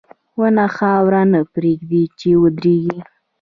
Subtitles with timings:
[0.39, 2.99] •ونه خاوره نه پرېږدي چې وریږي.